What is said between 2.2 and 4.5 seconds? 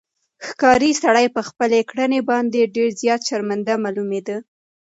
باندې ډېر زیات شرمنده معلومېده.